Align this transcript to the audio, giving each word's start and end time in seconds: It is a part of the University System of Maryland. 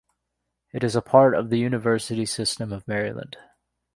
It 0.73 0.83
is 0.83 0.95
a 0.95 1.01
part 1.03 1.35
of 1.35 1.51
the 1.51 1.59
University 1.59 2.25
System 2.25 2.73
of 2.73 2.87
Maryland. 2.87 3.37